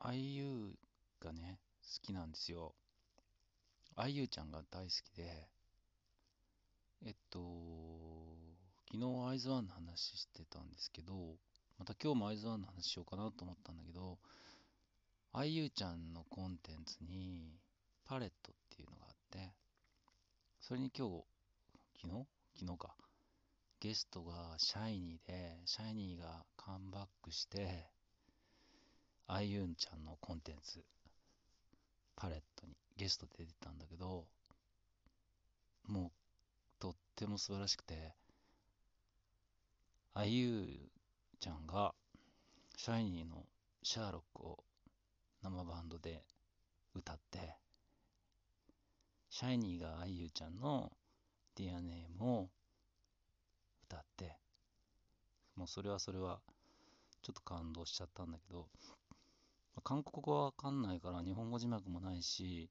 [0.00, 0.72] IU
[1.22, 2.74] がね、好きなんですよ。
[3.96, 5.46] IU ちゃんが大好きで、
[7.04, 7.38] えっと、
[8.92, 11.36] 昨日アイズワンの話してたんですけど、
[11.78, 14.18] また今日もアイズワンの話しようかなと思ったんだけど、
[15.34, 17.52] IU ちゃんのコンテンツに
[18.06, 19.52] パレットっていうのがあって、
[20.60, 21.24] それに今日、
[22.02, 22.26] 昨日？
[22.58, 22.94] 昨日か。
[23.80, 27.86] ゲストがシャイニーで、シャイニーがカムバックして、
[29.32, 30.82] あゆんちゃんのコンテンツ、
[32.16, 34.24] パレットにゲストで出てたんだけど、
[35.86, 36.10] もう、
[36.80, 38.12] とっても素晴らしくて、
[40.14, 40.66] あゆ
[41.38, 41.94] ちゃんが、
[42.76, 43.46] シャイニーの
[43.84, 44.64] シャーロックを
[45.44, 46.24] 生バンドで
[46.96, 47.54] 歌って、
[49.28, 50.90] シャイニーがあゆちゃんの
[51.54, 52.48] ディアネームを
[53.84, 54.36] 歌って、
[55.54, 56.40] もうそれはそれは、
[57.22, 58.66] ちょっと感動しちゃったんだけど、
[59.82, 62.70] 韓国語はわかんないから日本語字幕もないし、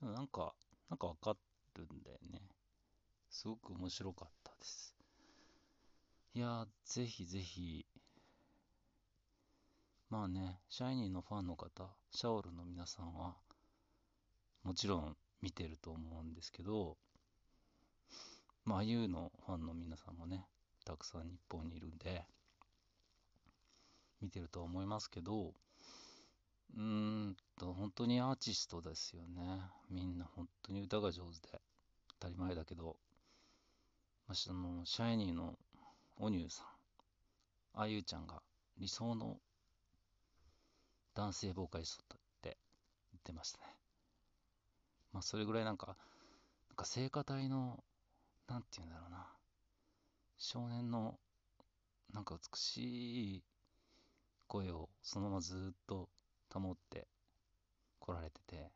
[0.00, 0.54] でもなんか、
[0.88, 1.36] なんかわか
[1.74, 2.40] るんだよね。
[3.30, 4.94] すごく面白かったです。
[6.34, 7.86] いやぜひぜひ、
[10.10, 13.34] まあね、シャイニーのファンの方、シャオルの皆さんは、
[14.62, 16.96] もちろん見てると思うんですけど、
[18.64, 20.46] まあ、ゆうのファンの皆さんもね、
[20.84, 22.24] たくさん日本にいるんで、
[24.20, 25.52] 見てると思いますけど、
[26.76, 29.60] うんと、本当にアーティストですよね。
[29.90, 31.60] みんな本当に歌が上手で、
[32.20, 32.96] 当たり前だけど、
[34.26, 35.58] まあ、その、シャイニーの
[36.16, 36.66] オニューさん、
[37.80, 38.42] あゆちゃんが
[38.78, 39.38] 理想の
[41.14, 42.56] 男性ボーカリストって
[43.12, 43.64] 言ってましたね。
[45.12, 45.96] まあ、それぐらいなんか、
[46.68, 47.84] なんか聖歌隊の
[48.48, 49.26] なんて言うんだろうな。
[50.38, 51.18] 少年の、
[52.12, 53.42] なんか美しい
[54.46, 56.08] 声をそのままずっと
[56.60, 57.06] 保って
[58.00, 58.70] 来られてて、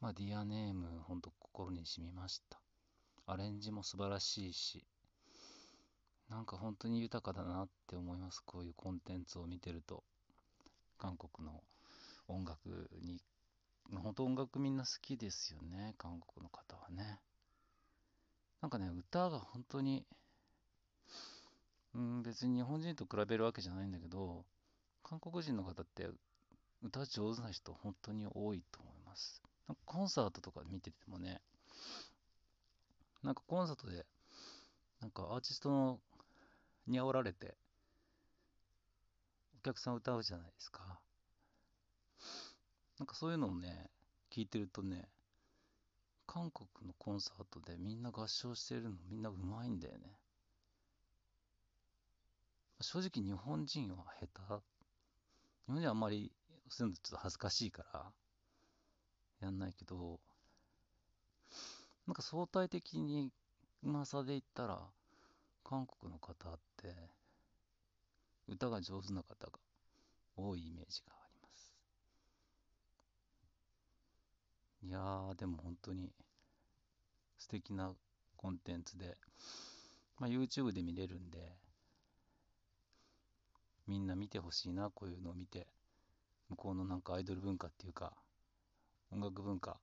[0.00, 2.58] まあ、ディアネーム、ほんと心に染みました。
[3.26, 4.84] アレンジも素晴らしいし、
[6.28, 8.42] なんか本当に豊かだなって思います。
[8.44, 10.02] こういうコンテンツを見てると。
[10.98, 11.62] 韓国の
[12.28, 13.20] 音楽に、
[13.92, 15.94] 本当音楽みんな好きですよね。
[15.98, 17.20] 韓国の方はね。
[18.60, 20.06] なんかね、歌が本当に、
[21.94, 24.44] うん、別に日本人と比べるわけじゃないんだけど、
[25.02, 26.08] 韓国人の方って
[26.82, 29.42] 歌上手な人本当に多いと思います。
[29.68, 31.40] なんかコンサートとか見ててもね、
[33.22, 34.04] なんかコンサートで、
[35.00, 36.00] なんかアーティストの
[36.86, 37.54] に煽られて、
[39.60, 40.98] お客さん歌うじゃないですか。
[42.98, 43.90] なんかそういうのをね、
[44.30, 45.08] 聞いてるとね、
[46.26, 50.18] 韓国のコンサートでみんな合唱してるのみんなうまいんだよね。
[52.80, 54.26] 正直日本人は下
[54.58, 54.71] 手。
[55.66, 56.32] 日本人はあんまり
[56.68, 58.12] そういうのちょっと恥ずかしいから
[59.40, 60.20] やんないけど、
[62.06, 63.30] なんか相対的に
[63.82, 64.78] うまさで言ったら
[65.64, 66.94] 韓国の方って
[68.48, 69.52] 歌が上手な方が
[70.36, 71.74] 多いイメージがあります。
[74.84, 76.10] いやー、でも本当に
[77.38, 77.92] 素敵な
[78.36, 79.16] コンテンツで、
[80.18, 81.38] まあ、YouTube で見れるんで、
[83.92, 85.66] みんな見てほしいな、こういうのを見て、
[86.48, 88.14] 向こうのなんかアイドル文化っていうか、
[89.12, 89.76] 音楽文化、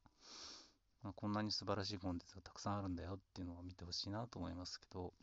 [1.03, 5.13] まあ、こんなに素晴らしいコンテンツがたくさんあるんだよっていうのを見てほしいなと思いますけど、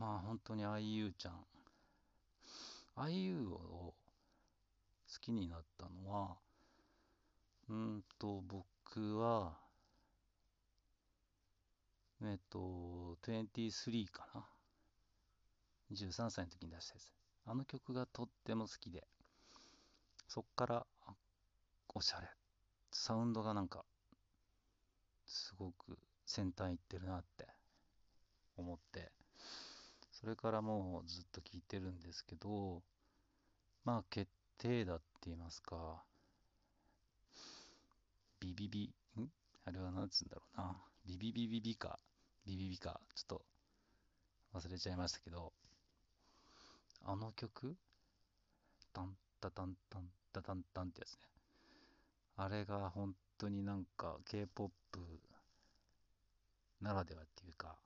[0.00, 1.34] まあ本当に IU ちゃん、
[2.96, 3.94] IU を好
[5.20, 6.34] きになったのは、
[7.68, 9.52] うんと、僕は、
[12.24, 14.51] えっと、23かな。
[15.92, 17.12] 23歳の時に出したやつ。
[17.44, 19.04] あの曲がとっても好きで、
[20.28, 20.86] そっから、
[21.94, 22.28] おしゃれ。
[22.90, 23.84] サウンドがなんか、
[25.26, 27.46] すごく先端いってるなって
[28.56, 29.12] 思って、
[30.10, 32.82] それからもうずっと聴いてるんですけど、
[33.84, 36.02] まあ決定打って言いますか、
[38.40, 39.28] ビビビ、ん？
[39.64, 40.76] あれは何つうんだろうな。
[41.04, 41.98] ビビビビビか、
[42.46, 43.42] ビビビか、ちょっと
[44.54, 45.52] 忘れちゃいましたけど、
[47.04, 47.76] あの曲？
[48.92, 50.02] タンタタンタン
[50.32, 51.18] タタンタンってやつね。
[52.36, 54.72] あれが本当になんか K-POP
[56.80, 57.76] ならではっていうか、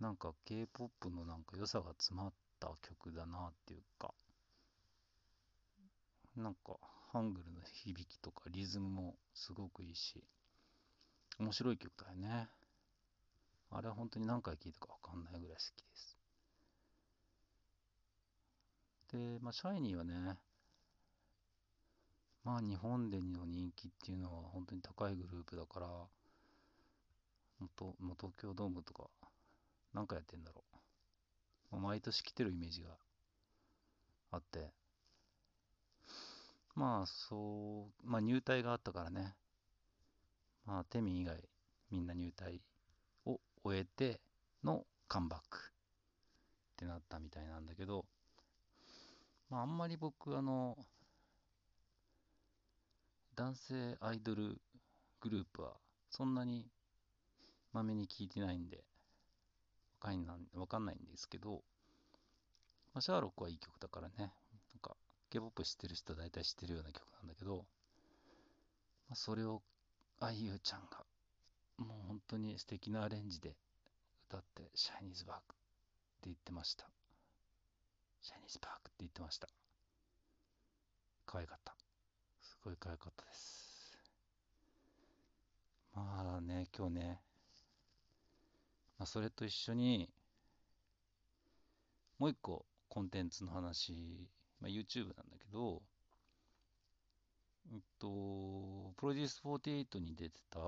[0.00, 4.12] なんか K-POP のなんか良さが詰まった曲だなっていうか、
[6.36, 6.78] なんか、
[7.12, 10.24] ハングルの響きとかリズムもすごくいいし、
[11.38, 12.48] 面白い曲だよね。
[13.74, 16.18] あれは本当に何回聴いたかわかんないぐらい好きです。
[19.12, 20.36] で、まあ、シャイニーはね、
[22.44, 26.08] まあ日本での人気っていうのは本当に高いグループだから、も
[27.76, 29.04] と、もう東京ドームとか、
[29.94, 30.64] なんかやってんだろ
[31.72, 31.76] う。
[31.78, 32.90] 毎年来てるイメージが
[34.32, 34.70] あって、
[36.74, 39.34] まあそう、まあ入隊があったからね、
[40.66, 41.36] まあテミン以外
[41.90, 42.60] みんな入隊
[43.64, 44.20] 終えて
[44.64, 45.60] のカムバックっ
[46.76, 48.04] てなったみたいなんだけど、
[49.50, 50.76] まああんまり僕あの、
[53.34, 54.60] 男性アイドル
[55.20, 55.72] グループは
[56.10, 56.66] そんなに
[57.72, 58.84] まめに聞いてないんで、
[60.00, 61.62] わかんないわかんないんですけど、
[62.92, 64.28] まあ、シャーロックはいい曲だからね、なん
[64.80, 64.96] か
[65.30, 67.64] K-POP 知ってる人は大体知ってるような曲なんだけど、
[69.08, 69.62] まあ、それを
[70.20, 71.04] あゆちゃんが
[72.32, 73.56] 当に素敵なアレンジで
[74.28, 75.54] 歌って、シャイニーズバークって
[76.24, 76.86] 言ってました。
[78.22, 79.48] シャイニーズバークって言ってました。
[81.26, 81.74] 可愛かった。
[82.40, 83.98] すごい可愛かったです。
[85.94, 87.20] まあね、今日ね、
[88.98, 90.08] まあ、それと一緒に、
[92.18, 93.92] もう一個コンテンツの話、
[94.58, 95.82] まあ、YouTube なんだけど、
[97.70, 100.60] えっと、プロデュース48に出てた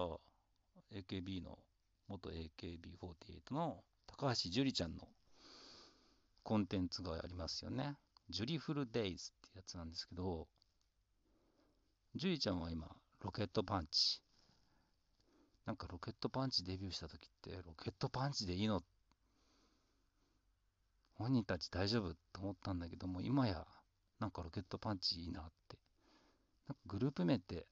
[0.95, 1.59] AKB の、
[2.09, 5.09] 元 AKB48 の高橋樹里ちゃんの
[6.43, 7.97] コンテンツがありますよね。
[8.31, 10.47] ジュリフルデイズってやつなんですけど、
[12.15, 12.89] ジュリちゃんは今、
[13.21, 14.21] ロケットパンチ。
[15.67, 18.83] なんかロケットパンチデビューした時って、ロケットパンチでいいの？
[21.15, 22.15] 本人たち大丈夫？
[22.33, 23.67] と思ったんだけども、今や、
[24.21, 25.79] なんかロケットパンチいいなって。
[26.69, 27.67] なんかグループ名って、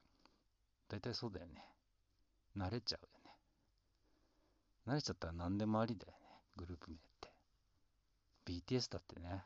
[0.89, 1.63] 大体そうだよね。
[2.56, 3.31] 慣れちゃうよね。
[4.87, 6.19] 慣れちゃったら何でもありだよね。
[6.56, 7.28] グループ名って。
[8.44, 9.44] BTS だってね、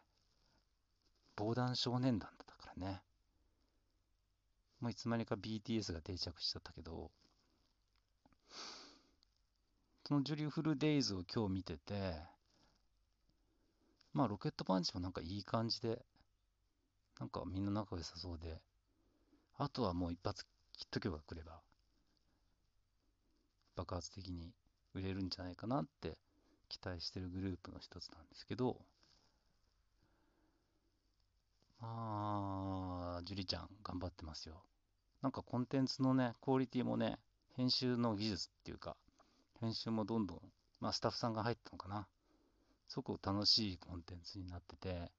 [1.36, 3.02] 防弾少年団だったからね。
[4.80, 7.10] もういつまにか BTS が定着しちゃったけど、
[10.06, 12.14] そのジュリフルデイズを今日見てて、
[14.12, 16.04] まあロケットパンチもなんかいい感じで、
[17.18, 18.60] なんかみんな仲良さそうで、
[19.58, 20.44] あとはもう一発
[20.76, 21.60] 切っとけばくれば、
[23.76, 24.50] 爆発的に
[24.94, 26.17] 売れるんじゃないかなって
[26.69, 28.78] 期待してるグループの一つなんですけど、
[31.81, 34.62] まあ、樹里ちゃん頑張ってますよ。
[35.23, 37.19] なんかコンテンツのね、クオリティもね、
[37.56, 38.96] 編集の技術っていうか、
[39.61, 40.40] 編集もどんどん、
[40.81, 42.06] まあスタッフさんが入ったのかな。
[42.88, 45.11] すごく楽しいコンテンツになってて、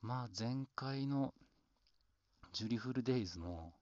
[0.00, 1.34] まあ前回の
[2.52, 3.72] ジュリフルデイズの、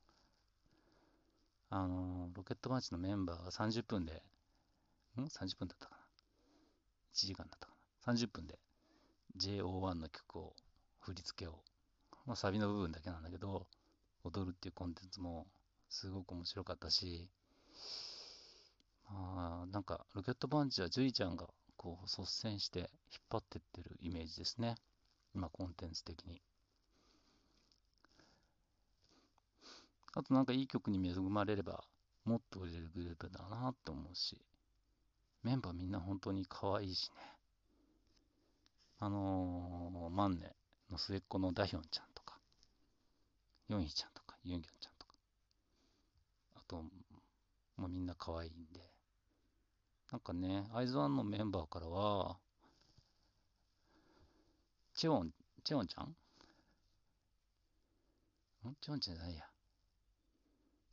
[1.71, 4.23] あのロケットマッチのメンバーが30分で、
[5.17, 6.03] ん ?30 分だったかな
[7.15, 7.75] ?1 時間だったか
[8.07, 8.59] な ?30 分で
[9.37, 10.57] JO1 の曲を、
[11.01, 11.59] 振り付けを、
[12.27, 13.67] まあ、サビの部分だけなんだけど、
[14.25, 15.47] 踊るっていうコンテンツも
[15.89, 17.29] すごく面白かったし、
[19.09, 22.89] まあ、なんか、ロケットパンチはジュリちゃんがこう率先して引っ
[23.31, 24.75] 張ってってるイメージですね。
[25.35, 26.43] 今、コンテンツ的に。
[30.15, 31.85] あとなんかいい曲に恵まれれば、
[32.25, 34.41] もっと売れるグループだなって思うし、
[35.43, 37.17] メンバーみんな本当に可愛いしね。
[38.99, 40.55] あのー、マンネ
[40.91, 42.39] の末っ子のダヒョンちゃんとか、
[43.69, 45.15] ヨンヒちゃんとか、ユンギョンちゃんとか、
[46.57, 46.83] あと、
[47.77, 48.81] もうみんな可愛いんで、
[50.13, 52.37] なんかね、アイズワンのメンバーからは、
[54.95, 55.31] チェオン、
[55.65, 56.09] チェオンちゃん？
[56.09, 56.15] ん？
[58.83, 59.45] チェオンちゃんじゃないや。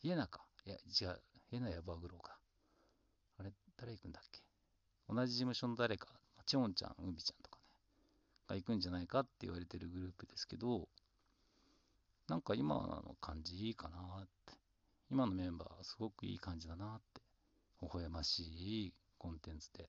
[0.03, 0.45] イエナか。
[0.65, 1.21] いや、違う。
[1.51, 2.37] イエナやバグローか。
[3.39, 4.41] あれ、誰行くんだっけ？
[5.09, 6.07] 同じ事務所の誰か、
[6.45, 7.63] チェオンちゃん、ウビちゃんとかね、
[8.47, 10.87] が行くんじゃないかって言われてるグループですけど、
[12.27, 14.53] なんか今の感じいいかなって。
[15.09, 17.21] 今のメンバーすごくいい感じだなって。
[17.81, 18.41] 微笑まし
[18.87, 19.87] いコンテンツで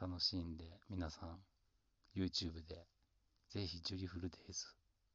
[0.00, 1.38] 楽しんで皆さん
[2.14, 2.86] YouTube で
[3.48, 4.66] ぜひジュリフルデイズ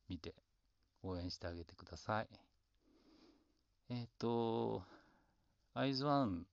[0.10, 0.34] 見て
[1.03, 2.50] 応援してあげてください。
[3.93, 4.83] えっ、ー、と、
[5.74, 6.45] アイズワン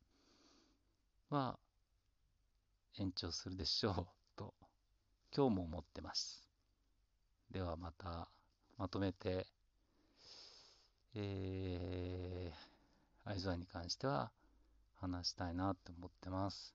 [1.30, 1.56] は
[2.98, 4.54] 延長するでしょうと
[5.32, 6.42] 今日も思ってます。
[7.52, 8.28] ではまた
[8.76, 9.46] まとめて、
[11.14, 14.32] えー、アイズワンに関しては
[15.00, 16.74] 話したいなって思ってます。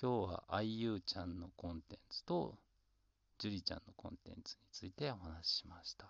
[0.00, 2.56] 今日は IU ちゃんのコンテンツと
[3.36, 6.06] ジュリちゃんのコンテンツについてお話ししました。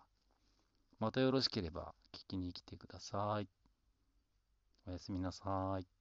[1.01, 3.64] またよろしければ聞きに来てください。
[4.87, 5.94] おやすみなさい。